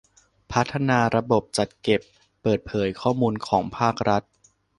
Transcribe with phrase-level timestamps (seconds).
[0.51, 2.01] พัฒนาระบบจัดเก็บ
[2.41, 4.23] เปิดเผยข้อมูลของภาครัฐ